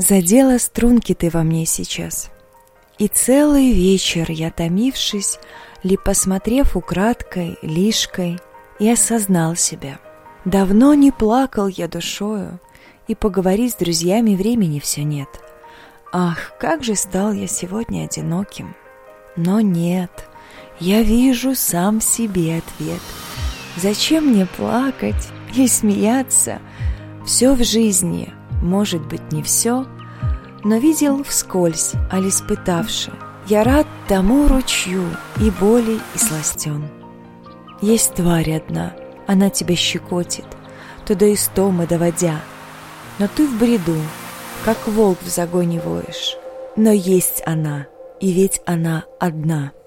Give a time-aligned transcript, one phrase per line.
[0.00, 2.30] Задела струнки ты во мне сейчас.
[2.98, 5.38] И целый вечер я, томившись,
[5.82, 8.38] Ли посмотрев украдкой, лишкой,
[8.78, 9.98] И осознал себя.
[10.46, 12.60] Давно не плакал я душою,
[13.08, 15.28] И поговорить с друзьями времени все нет.
[16.14, 18.74] Ах, как же стал я сегодня одиноким.
[19.36, 20.30] Но нет,
[20.78, 23.02] я вижу сам себе ответ.
[23.76, 26.58] Зачем мне плакать и смеяться?
[27.26, 29.86] Все в жизни, может быть, не все,
[30.64, 33.12] но видел вскользь, али испытавши.
[33.46, 35.04] Я рад тому ручью
[35.40, 36.88] и боли, и сластен.
[37.80, 38.92] Есть тварь одна,
[39.26, 40.44] она тебя щекотит,
[41.06, 42.40] туда истомы доводя.
[43.18, 43.96] Но ты в бреду,
[44.64, 46.36] как волк в загоне воешь.
[46.76, 47.86] Но есть она,
[48.20, 49.72] и ведь она одна—